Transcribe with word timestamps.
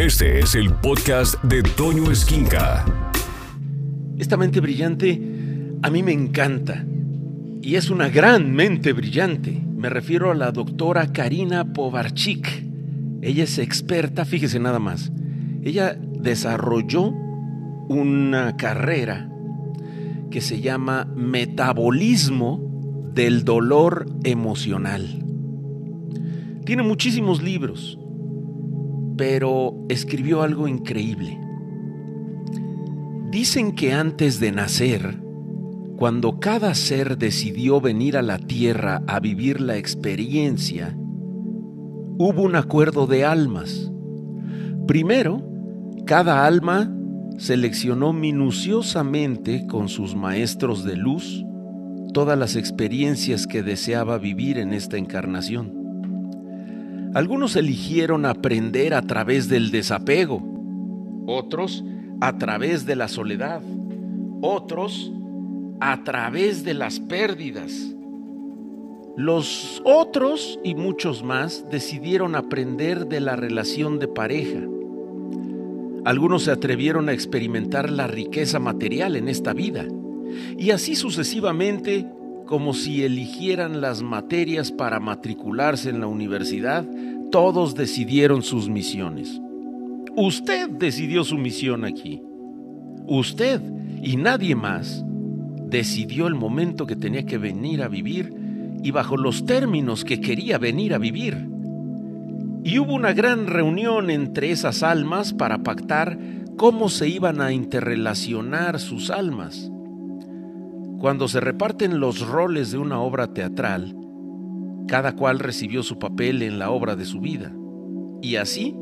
Este 0.00 0.38
es 0.38 0.54
el 0.54 0.72
podcast 0.72 1.34
de 1.44 1.62
Toño 1.62 2.10
Esquinca. 2.10 2.86
Esta 4.16 4.38
mente 4.38 4.60
brillante 4.60 5.20
a 5.82 5.90
mí 5.90 6.02
me 6.02 6.12
encanta. 6.12 6.86
Y 7.60 7.74
es 7.74 7.90
una 7.90 8.08
gran 8.08 8.50
mente 8.50 8.94
brillante. 8.94 9.60
Me 9.76 9.90
refiero 9.90 10.30
a 10.30 10.34
la 10.34 10.52
doctora 10.52 11.12
Karina 11.12 11.74
Povarchik. 11.74 12.64
Ella 13.20 13.44
es 13.44 13.58
experta, 13.58 14.24
fíjese 14.24 14.58
nada 14.58 14.78
más. 14.78 15.12
Ella 15.62 15.94
desarrolló 15.94 17.10
una 17.90 18.56
carrera 18.56 19.30
que 20.30 20.40
se 20.40 20.62
llama 20.62 21.04
Metabolismo 21.14 23.10
del 23.12 23.44
Dolor 23.44 24.06
Emocional. 24.24 25.26
Tiene 26.64 26.84
muchísimos 26.84 27.42
libros, 27.42 27.98
pero 29.20 29.74
escribió 29.90 30.40
algo 30.40 30.66
increíble. 30.66 31.38
Dicen 33.30 33.72
que 33.72 33.92
antes 33.92 34.40
de 34.40 34.50
nacer, 34.50 35.20
cuando 35.98 36.40
cada 36.40 36.74
ser 36.74 37.18
decidió 37.18 37.82
venir 37.82 38.16
a 38.16 38.22
la 38.22 38.38
tierra 38.38 39.02
a 39.06 39.20
vivir 39.20 39.60
la 39.60 39.76
experiencia, 39.76 40.96
hubo 40.96 42.40
un 42.40 42.56
acuerdo 42.56 43.06
de 43.06 43.26
almas. 43.26 43.92
Primero, 44.86 45.46
cada 46.06 46.46
alma 46.46 46.90
seleccionó 47.36 48.14
minuciosamente 48.14 49.66
con 49.66 49.90
sus 49.90 50.14
maestros 50.14 50.82
de 50.82 50.96
luz 50.96 51.44
todas 52.14 52.38
las 52.38 52.56
experiencias 52.56 53.46
que 53.46 53.62
deseaba 53.62 54.16
vivir 54.16 54.56
en 54.56 54.72
esta 54.72 54.96
encarnación. 54.96 55.79
Algunos 57.14 57.56
eligieron 57.56 58.26
aprender 58.26 58.94
a 58.94 59.02
través 59.02 59.48
del 59.48 59.70
desapego, 59.70 60.42
otros 61.26 61.84
a 62.20 62.38
través 62.38 62.86
de 62.86 62.96
la 62.96 63.08
soledad, 63.08 63.62
otros 64.40 65.12
a 65.80 66.04
través 66.04 66.64
de 66.64 66.74
las 66.74 67.00
pérdidas. 67.00 67.72
Los 69.16 69.82
otros 69.84 70.58
y 70.62 70.74
muchos 70.74 71.22
más 71.22 71.64
decidieron 71.70 72.34
aprender 72.34 73.06
de 73.06 73.20
la 73.20 73.36
relación 73.36 73.98
de 73.98 74.08
pareja 74.08 74.60
algunos 76.04 76.44
se 76.44 76.50
atrevieron 76.50 77.08
a 77.08 77.12
experimentar 77.12 77.90
la 77.90 78.06
riqueza 78.06 78.58
material 78.58 79.16
en 79.16 79.28
esta 79.28 79.52
vida. 79.52 79.86
Y 80.56 80.70
así 80.70 80.96
sucesivamente, 80.96 82.06
como 82.50 82.74
si 82.74 83.04
eligieran 83.04 83.80
las 83.80 84.02
materias 84.02 84.72
para 84.72 84.98
matricularse 84.98 85.88
en 85.88 86.00
la 86.00 86.08
universidad, 86.08 86.84
todos 87.30 87.76
decidieron 87.76 88.42
sus 88.42 88.68
misiones. 88.68 89.40
Usted 90.16 90.68
decidió 90.68 91.22
su 91.22 91.38
misión 91.38 91.84
aquí. 91.84 92.20
Usted 93.06 93.62
y 94.02 94.16
nadie 94.16 94.56
más 94.56 95.04
decidió 95.68 96.26
el 96.26 96.34
momento 96.34 96.86
que 96.86 96.96
tenía 96.96 97.24
que 97.24 97.38
venir 97.38 97.84
a 97.84 97.88
vivir 97.88 98.34
y 98.82 98.90
bajo 98.90 99.16
los 99.16 99.46
términos 99.46 100.04
que 100.04 100.20
quería 100.20 100.58
venir 100.58 100.92
a 100.92 100.98
vivir. 100.98 101.48
Y 102.64 102.80
hubo 102.80 102.94
una 102.94 103.12
gran 103.12 103.46
reunión 103.46 104.10
entre 104.10 104.50
esas 104.50 104.82
almas 104.82 105.32
para 105.32 105.62
pactar 105.62 106.18
cómo 106.56 106.88
se 106.88 107.08
iban 107.08 107.40
a 107.40 107.52
interrelacionar 107.52 108.80
sus 108.80 109.10
almas. 109.10 109.70
Cuando 111.00 111.28
se 111.28 111.40
reparten 111.40 111.98
los 111.98 112.20
roles 112.20 112.72
de 112.72 112.78
una 112.78 113.00
obra 113.00 113.32
teatral, 113.32 113.96
cada 114.86 115.16
cual 115.16 115.38
recibió 115.38 115.82
su 115.82 115.98
papel 115.98 116.42
en 116.42 116.58
la 116.58 116.70
obra 116.70 116.94
de 116.94 117.06
su 117.06 117.20
vida. 117.20 117.54
Y 118.20 118.36
así 118.36 118.76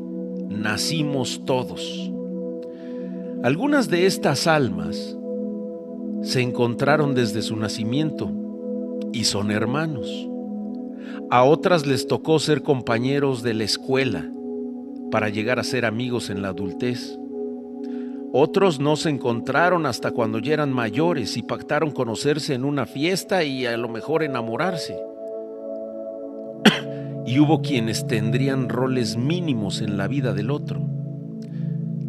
nacimos 0.49 1.45
todos. 1.45 2.11
Algunas 3.41 3.89
de 3.89 4.05
estas 4.05 4.47
almas 4.47 5.17
se 6.21 6.41
encontraron 6.41 7.15
desde 7.15 7.41
su 7.41 7.55
nacimiento 7.55 8.29
y 9.13 9.23
son 9.23 9.49
hermanos. 9.49 10.27
A 11.31 11.45
otras 11.45 11.87
les 11.87 12.05
tocó 12.05 12.39
ser 12.39 12.63
compañeros 12.63 13.43
de 13.43 13.53
la 13.53 13.63
escuela 13.63 14.29
para 15.09 15.29
llegar 15.29 15.57
a 15.57 15.63
ser 15.63 15.85
amigos 15.85 16.29
en 16.29 16.41
la 16.41 16.49
adultez. 16.49 17.17
Otros 18.31 18.79
no 18.79 18.95
se 18.95 19.09
encontraron 19.09 19.87
hasta 19.87 20.11
cuando 20.11 20.37
ya 20.37 20.53
eran 20.53 20.71
mayores 20.71 21.35
y 21.35 21.41
pactaron 21.41 21.89
conocerse 21.89 22.53
en 22.53 22.63
una 22.63 22.85
fiesta 22.85 23.43
y 23.43 23.65
a 23.65 23.75
lo 23.75 23.89
mejor 23.89 24.21
enamorarse. 24.21 24.95
y 27.25 27.39
hubo 27.39 27.61
quienes 27.61 28.05
tendrían 28.05 28.69
roles 28.69 29.17
mínimos 29.17 29.81
en 29.81 29.97
la 29.97 30.07
vida 30.07 30.33
del 30.33 30.51
otro. 30.51 30.81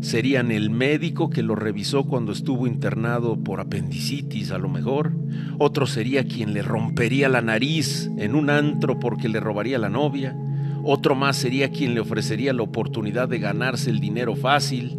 Serían 0.00 0.50
el 0.50 0.70
médico 0.70 1.30
que 1.30 1.42
lo 1.42 1.54
revisó 1.54 2.04
cuando 2.04 2.32
estuvo 2.32 2.66
internado 2.66 3.36
por 3.42 3.60
apendicitis 3.60 4.50
a 4.50 4.58
lo 4.58 4.68
mejor, 4.68 5.12
otro 5.58 5.86
sería 5.86 6.24
quien 6.24 6.52
le 6.52 6.62
rompería 6.62 7.28
la 7.28 7.42
nariz 7.42 8.10
en 8.16 8.34
un 8.34 8.50
antro 8.50 8.98
porque 8.98 9.28
le 9.28 9.40
robaría 9.40 9.78
la 9.78 9.90
novia, 9.90 10.36
otro 10.82 11.14
más 11.14 11.36
sería 11.36 11.70
quien 11.70 11.94
le 11.94 12.00
ofrecería 12.00 12.54
la 12.54 12.62
oportunidad 12.62 13.28
de 13.28 13.38
ganarse 13.38 13.90
el 13.90 14.00
dinero 14.00 14.36
fácil, 14.36 14.98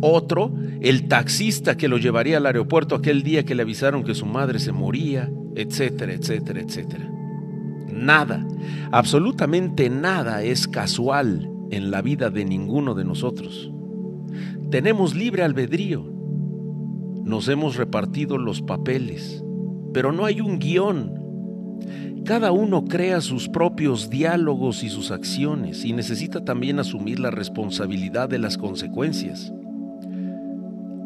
otro 0.00 0.52
el 0.80 1.08
taxista 1.08 1.76
que 1.76 1.88
lo 1.88 1.98
llevaría 1.98 2.38
al 2.38 2.46
aeropuerto 2.46 2.94
aquel 2.94 3.22
día 3.22 3.44
que 3.44 3.54
le 3.54 3.62
avisaron 3.62 4.04
que 4.04 4.14
su 4.14 4.26
madre 4.26 4.58
se 4.58 4.72
moría, 4.72 5.30
etcétera, 5.54 6.12
etcétera, 6.12 6.60
etcétera. 6.60 7.10
Nada, 7.92 8.46
absolutamente 8.92 9.88
nada 9.88 10.42
es 10.42 10.68
casual 10.68 11.50
en 11.70 11.90
la 11.90 12.02
vida 12.02 12.30
de 12.30 12.44
ninguno 12.44 12.94
de 12.94 13.04
nosotros. 13.04 13.70
Tenemos 14.70 15.14
libre 15.14 15.42
albedrío. 15.42 16.04
Nos 17.24 17.48
hemos 17.48 17.76
repartido 17.76 18.38
los 18.38 18.62
papeles, 18.62 19.42
pero 19.92 20.12
no 20.12 20.24
hay 20.24 20.40
un 20.40 20.58
guion. 20.58 21.26
Cada 22.24 22.52
uno 22.52 22.84
crea 22.84 23.20
sus 23.20 23.48
propios 23.48 24.10
diálogos 24.10 24.82
y 24.82 24.88
sus 24.88 25.10
acciones 25.10 25.84
y 25.84 25.92
necesita 25.92 26.44
también 26.44 26.80
asumir 26.80 27.20
la 27.20 27.30
responsabilidad 27.30 28.28
de 28.28 28.38
las 28.38 28.58
consecuencias. 28.58 29.52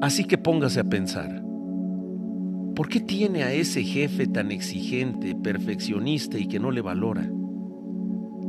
Así 0.00 0.24
que 0.24 0.38
póngase 0.38 0.80
a 0.80 0.84
pensar, 0.84 1.42
¿por 2.74 2.88
qué 2.88 3.00
tiene 3.00 3.42
a 3.42 3.52
ese 3.52 3.82
jefe 3.82 4.26
tan 4.26 4.50
exigente, 4.50 5.34
perfeccionista 5.34 6.38
y 6.38 6.46
que 6.46 6.58
no 6.58 6.70
le 6.70 6.80
valora? 6.80 7.30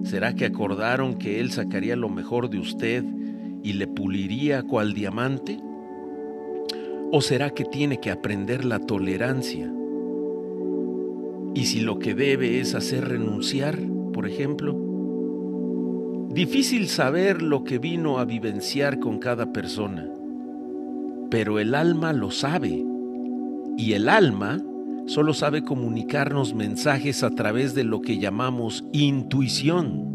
¿Será 0.04 0.34
que 0.34 0.46
acordaron 0.46 1.16
que 1.16 1.42
él 1.42 1.52
sacaría 1.52 1.98
lo 1.98 2.08
mejor 2.08 2.50
de 2.50 2.60
usted 2.60 3.04
y 3.64 3.74
le 3.74 3.86
puliría 3.88 4.64
cual 4.64 4.94
diamante? 4.94 5.60
¿O 7.12 7.20
será 7.20 7.50
que 7.50 7.66
tiene 7.66 8.00
que 8.00 8.12
aprender 8.12 8.64
la 8.64 8.80
tolerancia? 8.80 9.70
Y 11.54 11.66
si 11.66 11.82
lo 11.82 12.00
que 12.00 12.16
debe 12.16 12.62
es 12.62 12.76
hacer 12.76 13.10
renunciar, 13.10 13.78
por 14.14 14.26
ejemplo, 14.26 14.74
difícil 16.30 16.88
saber 16.88 17.42
lo 17.42 17.66
que 17.66 17.78
vino 17.78 18.20
a 18.20 18.26
vivenciar 18.26 19.00
con 19.00 19.20
cada 19.20 19.52
persona, 19.52 20.08
pero 21.32 21.60
el 21.60 21.74
alma 21.76 22.12
lo 22.12 22.30
sabe, 22.30 22.86
y 23.78 23.94
el 23.94 24.10
alma 24.10 24.62
solo 25.08 25.34
sabe 25.34 25.64
comunicarnos 25.64 26.54
mensajes 26.54 27.24
a 27.24 27.30
través 27.32 27.74
de 27.74 27.86
lo 27.86 28.02
que 28.02 28.20
llamamos 28.20 28.84
intuición. 28.92 30.12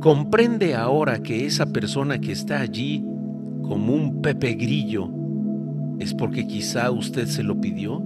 Comprende 0.00 0.74
ahora 0.74 1.22
que 1.22 1.44
esa 1.44 1.66
persona 1.66 2.18
que 2.18 2.32
está 2.32 2.60
allí 2.60 3.04
como 3.62 3.94
un 3.94 4.22
Pepe 4.22 4.54
Grillo 4.54 5.10
es 5.98 6.14
porque 6.14 6.46
quizá 6.46 6.90
usted 6.90 7.26
se 7.26 7.42
lo 7.42 7.60
pidió 7.60 8.02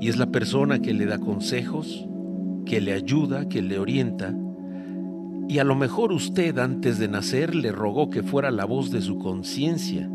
y 0.00 0.08
es 0.08 0.18
la 0.18 0.26
persona 0.26 0.78
que 0.78 0.94
le 0.94 1.06
da 1.06 1.18
consejos, 1.18 2.06
que 2.64 2.80
le 2.80 2.92
ayuda, 2.92 3.48
que 3.48 3.60
le 3.60 3.80
orienta. 3.80 4.32
Y 5.48 5.58
a 5.58 5.64
lo 5.64 5.74
mejor 5.74 6.12
usted 6.12 6.58
antes 6.58 6.98
de 6.98 7.08
nacer 7.08 7.56
le 7.56 7.72
rogó 7.72 8.08
que 8.08 8.22
fuera 8.22 8.52
la 8.52 8.66
voz 8.66 8.92
de 8.92 9.02
su 9.02 9.18
conciencia 9.18 10.08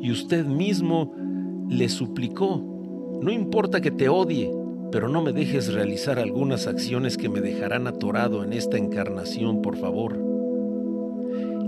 y 0.00 0.10
usted 0.10 0.46
mismo 0.46 1.14
le 1.68 1.88
suplicó, 1.88 2.62
no 3.22 3.30
importa 3.30 3.80
que 3.80 3.90
te 3.90 4.08
odie, 4.08 4.50
pero 4.90 5.08
no 5.08 5.22
me 5.22 5.32
dejes 5.32 5.72
realizar 5.72 6.18
algunas 6.18 6.66
acciones 6.66 7.16
que 7.16 7.28
me 7.28 7.40
dejarán 7.40 7.86
atorado 7.86 8.42
en 8.42 8.52
esta 8.52 8.76
encarnación, 8.76 9.62
por 9.62 9.76
favor. 9.76 10.18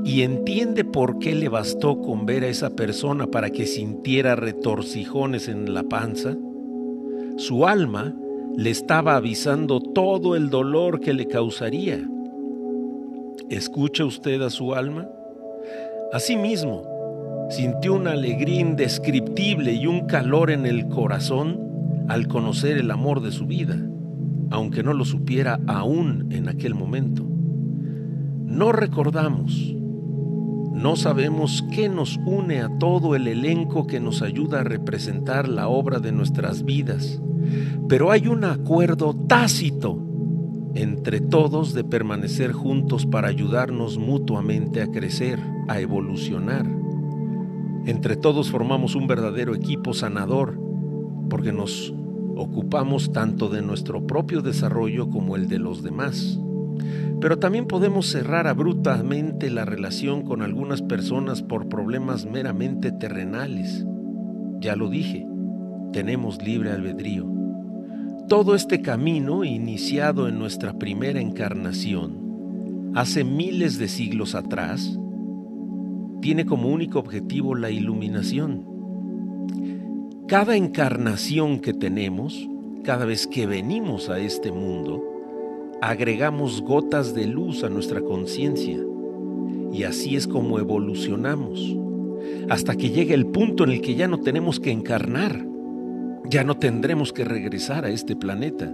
Y 0.04 0.22
entiende 0.22 0.84
por 0.84 1.18
qué 1.18 1.34
le 1.34 1.48
bastó 1.48 2.00
con 2.00 2.26
ver 2.26 2.42
a 2.42 2.48
esa 2.48 2.70
persona 2.70 3.28
para 3.28 3.50
que 3.50 3.66
sintiera 3.66 4.34
retorcijones 4.34 5.46
en 5.46 5.72
la 5.72 5.84
panza. 5.84 6.36
Su 7.36 7.66
alma 7.66 8.14
le 8.56 8.70
estaba 8.70 9.16
avisando 9.16 9.80
todo 9.80 10.34
el 10.34 10.50
dolor 10.50 11.00
que 11.00 11.12
le 11.12 11.26
causaría. 11.26 12.04
¿Escucha 13.48 14.04
usted 14.04 14.42
a 14.42 14.50
su 14.50 14.74
alma? 14.74 15.08
Asimismo, 16.12 16.82
sintió 17.50 17.94
una 17.94 18.12
alegría 18.12 18.60
indescriptible 18.60 19.72
y 19.72 19.86
un 19.86 20.06
calor 20.06 20.50
en 20.50 20.66
el 20.66 20.88
corazón 20.88 21.60
al 22.08 22.28
conocer 22.28 22.78
el 22.78 22.90
amor 22.90 23.22
de 23.22 23.32
su 23.32 23.46
vida, 23.46 23.78
aunque 24.50 24.82
no 24.82 24.92
lo 24.92 25.04
supiera 25.04 25.60
aún 25.66 26.28
en 26.30 26.48
aquel 26.48 26.74
momento. 26.74 27.26
No 28.44 28.72
recordamos, 28.72 29.74
No 30.72 30.96
sabemos 30.96 31.64
qué 31.70 31.88
nos 31.88 32.18
une 32.24 32.60
a 32.60 32.78
todo 32.78 33.14
el 33.14 33.28
elenco 33.28 33.86
que 33.86 34.00
nos 34.00 34.22
ayuda 34.22 34.60
a 34.60 34.64
representar 34.64 35.46
la 35.46 35.68
obra 35.68 36.00
de 36.00 36.12
nuestras 36.12 36.64
vidas, 36.64 37.20
pero 37.88 38.10
hay 38.10 38.26
un 38.26 38.44
acuerdo 38.44 39.14
tácito 39.14 40.02
entre 40.74 41.20
todos 41.20 41.74
de 41.74 41.84
permanecer 41.84 42.52
juntos 42.52 43.06
para 43.06 43.28
ayudarnos 43.28 43.98
mutuamente 43.98 44.82
a 44.82 44.86
crecer, 44.88 45.38
a 45.68 45.80
evolucionar. 45.80 46.81
Entre 47.84 48.16
todos 48.16 48.50
formamos 48.50 48.94
un 48.94 49.06
verdadero 49.08 49.54
equipo 49.54 49.92
sanador, 49.92 50.58
porque 51.28 51.52
nos 51.52 51.92
ocupamos 52.36 53.12
tanto 53.12 53.48
de 53.48 53.62
nuestro 53.62 54.06
propio 54.06 54.40
desarrollo 54.40 55.10
como 55.10 55.34
el 55.34 55.48
de 55.48 55.58
los 55.58 55.82
demás. 55.82 56.38
Pero 57.20 57.38
también 57.38 57.66
podemos 57.66 58.06
cerrar 58.06 58.46
abruptamente 58.46 59.50
la 59.50 59.64
relación 59.64 60.22
con 60.22 60.42
algunas 60.42 60.82
personas 60.82 61.42
por 61.42 61.68
problemas 61.68 62.24
meramente 62.24 62.92
terrenales. 62.92 63.84
Ya 64.60 64.76
lo 64.76 64.88
dije, 64.88 65.26
tenemos 65.92 66.42
libre 66.42 66.70
albedrío. 66.70 67.26
Todo 68.28 68.54
este 68.54 68.80
camino, 68.80 69.44
iniciado 69.44 70.28
en 70.28 70.38
nuestra 70.38 70.78
primera 70.78 71.20
encarnación, 71.20 72.92
hace 72.94 73.24
miles 73.24 73.78
de 73.78 73.88
siglos 73.88 74.34
atrás, 74.34 74.98
tiene 76.22 76.46
como 76.46 76.70
único 76.70 77.00
objetivo 77.00 77.54
la 77.54 77.68
iluminación. 77.70 78.64
Cada 80.28 80.56
encarnación 80.56 81.58
que 81.58 81.74
tenemos, 81.74 82.48
cada 82.84 83.04
vez 83.04 83.26
que 83.26 83.46
venimos 83.46 84.08
a 84.08 84.20
este 84.20 84.52
mundo, 84.52 85.02
agregamos 85.82 86.62
gotas 86.62 87.12
de 87.12 87.26
luz 87.26 87.64
a 87.64 87.68
nuestra 87.68 88.00
conciencia 88.00 88.78
y 89.72 89.82
así 89.82 90.14
es 90.14 90.28
como 90.28 90.60
evolucionamos, 90.60 91.76
hasta 92.48 92.76
que 92.76 92.90
llegue 92.90 93.14
el 93.14 93.26
punto 93.26 93.64
en 93.64 93.70
el 93.70 93.80
que 93.80 93.96
ya 93.96 94.06
no 94.06 94.18
tenemos 94.18 94.60
que 94.60 94.70
encarnar, 94.70 95.44
ya 96.30 96.44
no 96.44 96.56
tendremos 96.56 97.12
que 97.12 97.24
regresar 97.24 97.84
a 97.84 97.90
este 97.90 98.14
planeta. 98.14 98.72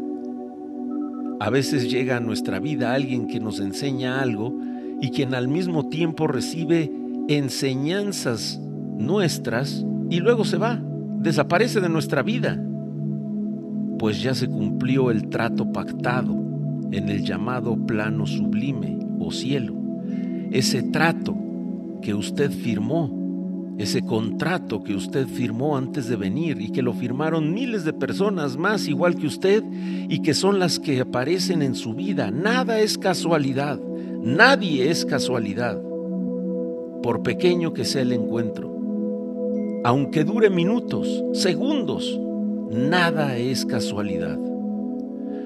A 1.41 1.49
veces 1.49 1.91
llega 1.91 2.19
a 2.19 2.21
nuestra 2.21 2.61
vida 2.61 2.93
alguien 2.93 3.27
que 3.27 3.41
nos 3.41 3.59
enseña 3.59 4.21
algo 4.21 4.55
y 5.01 5.11
quien 5.11 5.35
al 5.35 5.49
mismo 5.49 5.89
tiempo 5.89 6.27
recibe 6.27 6.93
enseñanzas 7.29 8.59
nuestras 8.99 9.85
y 10.11 10.21
luego 10.21 10.45
se 10.45 10.57
va, 10.57 10.83
desaparece 11.21 11.81
de 11.81 11.89
nuestra 11.89 12.23
vida, 12.23 12.61
pues 13.99 14.23
ya 14.23 14.35
se 14.35 14.49
cumplió 14.49 15.11
el 15.11 15.29
trato 15.29 15.71
pactado 15.73 16.35
en 16.91 17.09
el 17.09 17.25
llamado 17.25 17.77
plano 17.77 18.27
sublime 18.27 18.99
o 19.21 19.31
cielo. 19.31 19.75
Ese 20.51 20.83
trato 20.83 21.37
que 22.01 22.15
usted 22.15 22.51
firmó, 22.51 23.75
ese 23.79 24.03
contrato 24.03 24.83
que 24.83 24.95
usted 24.95 25.27
firmó 25.27 25.77
antes 25.77 26.09
de 26.09 26.17
venir 26.17 26.61
y 26.61 26.71
que 26.71 26.83
lo 26.83 26.95
firmaron 26.95 27.53
miles 27.53 27.85
de 27.85 27.93
personas 27.93 28.57
más 28.57 28.89
igual 28.89 29.17
que 29.17 29.27
usted 29.27 29.63
y 30.09 30.21
que 30.23 30.35
son 30.35 30.59
las 30.59 30.81
que 30.81 31.01
aparecen 31.01 31.63
en 31.63 31.75
su 31.75 31.95
vida. 31.95 32.31
Nada 32.31 32.81
es 32.81 32.97
casualidad, 32.97 33.79
nadie 34.23 34.91
es 34.91 35.05
casualidad, 35.05 35.81
por 37.03 37.23
pequeño 37.23 37.73
que 37.73 37.85
sea 37.85 38.03
el 38.03 38.13
encuentro. 38.13 38.75
Aunque 39.85 40.25
dure 40.25 40.51
minutos, 40.51 41.25
segundos, 41.33 42.19
nada 42.71 43.37
es 43.37 43.65
casualidad. 43.65 44.39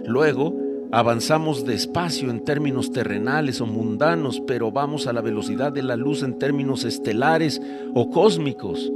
Luego, 0.06 0.54
Avanzamos 0.94 1.64
despacio 1.64 2.28
en 2.28 2.44
términos 2.44 2.93
terrenales 2.93 3.62
o 3.62 3.66
mundanos, 3.66 4.43
pero 4.46 4.70
vamos 4.70 5.06
a 5.06 5.14
la 5.14 5.22
velocidad 5.22 5.72
de 5.72 5.82
la 5.82 5.96
luz 5.96 6.22
en 6.22 6.38
términos 6.38 6.84
estelares 6.84 7.62
o 7.94 8.10
cósmicos. 8.10 8.93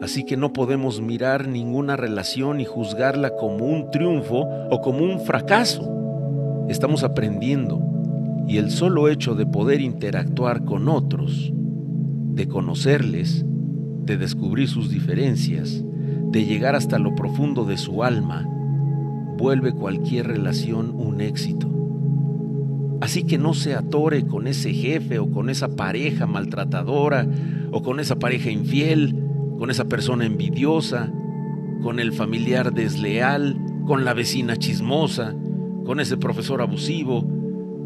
Así 0.00 0.24
que 0.24 0.38
no 0.38 0.54
podemos 0.54 1.02
mirar 1.02 1.48
ninguna 1.48 1.96
relación 1.96 2.60
y 2.60 2.64
juzgarla 2.64 3.36
como 3.36 3.66
un 3.66 3.90
triunfo 3.90 4.48
o 4.70 4.80
como 4.80 5.00
un 5.00 5.20
fracaso. 5.20 5.86
Estamos 6.70 7.02
aprendiendo 7.04 7.78
y 8.46 8.58
el 8.58 8.70
solo 8.70 9.08
hecho 9.08 9.34
de 9.34 9.46
poder 9.46 9.80
interactuar 9.80 10.64
con 10.64 10.88
otros, 10.88 11.52
de 12.34 12.46
conocerles, 12.46 13.44
de 14.04 14.16
descubrir 14.16 14.68
sus 14.68 14.88
diferencias, 14.88 15.84
de 16.30 16.44
llegar 16.44 16.76
hasta 16.76 16.98
lo 16.98 17.14
profundo 17.14 17.64
de 17.64 17.76
su 17.76 18.04
alma, 18.04 18.46
vuelve 19.36 19.72
cualquier 19.72 20.28
relación 20.28 20.92
un 20.94 21.20
éxito. 21.20 21.68
Así 23.00 23.24
que 23.24 23.36
no 23.36 23.52
se 23.52 23.74
atore 23.74 24.26
con 24.26 24.46
ese 24.46 24.72
jefe 24.72 25.18
o 25.18 25.30
con 25.30 25.50
esa 25.50 25.68
pareja 25.68 26.26
maltratadora 26.26 27.26
o 27.70 27.82
con 27.82 28.00
esa 28.00 28.18
pareja 28.18 28.50
infiel, 28.50 29.14
con 29.58 29.70
esa 29.70 29.84
persona 29.84 30.24
envidiosa, 30.24 31.12
con 31.82 32.00
el 32.00 32.12
familiar 32.12 32.72
desleal, 32.72 33.58
con 33.86 34.04
la 34.04 34.14
vecina 34.14 34.56
chismosa, 34.56 35.34
con 35.84 36.00
ese 36.00 36.16
profesor 36.16 36.62
abusivo, 36.62 37.35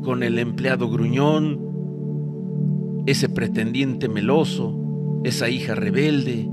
con 0.02 0.23
el 0.23 0.38
empleado 0.38 0.88
gruñón, 0.91 1.61
ese 3.06 3.29
pretendiente 3.29 4.08
meloso, 4.08 5.20
esa 5.25 5.49
hija 5.49 5.75
rebelde. 5.75 6.49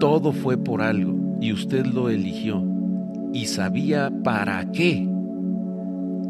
Todo 0.00 0.32
fue 0.32 0.56
por 0.56 0.82
algo 0.82 1.36
y 1.40 1.52
usted 1.52 1.86
lo 1.86 2.10
eligió 2.10 2.64
y 3.32 3.46
sabía 3.46 4.12
para 4.24 4.70
qué. 4.72 5.08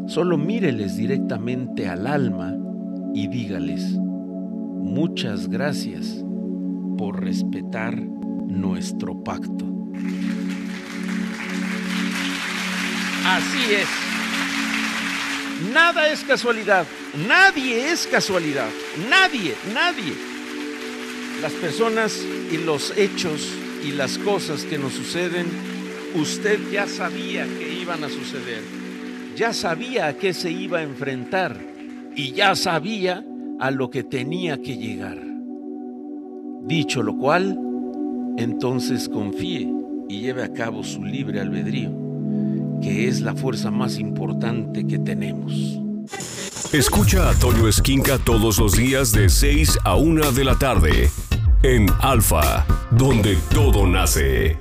Solo 0.07 0.37
míreles 0.37 0.97
directamente 0.97 1.87
al 1.87 2.07
alma 2.07 2.55
y 3.13 3.27
dígales, 3.27 3.97
muchas 3.99 5.47
gracias 5.47 6.23
por 6.97 7.21
respetar 7.21 7.99
nuestro 8.47 9.23
pacto. 9.23 9.65
Así 13.25 13.73
es. 13.73 14.12
Nada 15.71 16.09
es 16.09 16.23
casualidad. 16.23 16.85
Nadie 17.27 17.91
es 17.91 18.07
casualidad. 18.07 18.69
Nadie, 19.09 19.55
nadie. 19.73 20.13
Las 21.41 21.53
personas 21.53 22.19
y 22.51 22.57
los 22.57 22.97
hechos 22.97 23.49
y 23.83 23.91
las 23.91 24.17
cosas 24.17 24.63
que 24.63 24.77
nos 24.77 24.93
suceden 24.93 25.45
usted 26.15 26.59
ya 26.71 26.87
sabía 26.87 27.45
que 27.45 27.73
iban 27.81 28.03
a 28.03 28.09
suceder, 28.09 28.61
ya 29.35 29.53
sabía 29.53 30.07
a 30.07 30.13
qué 30.13 30.33
se 30.33 30.51
iba 30.51 30.79
a 30.79 30.83
enfrentar 30.83 31.57
y 32.15 32.31
ya 32.33 32.55
sabía 32.55 33.25
a 33.59 33.71
lo 33.71 33.89
que 33.89 34.03
tenía 34.03 34.61
que 34.61 34.77
llegar. 34.77 35.19
Dicho 36.65 37.03
lo 37.03 37.17
cual, 37.17 37.59
entonces 38.37 39.09
confíe 39.09 39.67
y 40.07 40.21
lleve 40.21 40.43
a 40.43 40.53
cabo 40.53 40.83
su 40.83 41.03
libre 41.03 41.39
albedrío, 41.39 41.91
que 42.83 43.07
es 43.07 43.21
la 43.21 43.33
fuerza 43.33 43.71
más 43.71 43.97
importante 43.97 44.85
que 44.85 44.99
tenemos. 44.99 45.79
Escucha 46.73 47.29
a 47.29 47.33
Toño 47.35 47.67
Esquinca 47.67 48.17
todos 48.17 48.59
los 48.59 48.73
días 48.73 49.11
de 49.11 49.29
6 49.29 49.79
a 49.83 49.95
1 49.95 50.31
de 50.33 50.43
la 50.43 50.55
tarde 50.55 51.09
en 51.61 51.87
Alfa, 52.01 52.65
donde 52.91 53.37
todo 53.53 53.87
nace. 53.87 54.57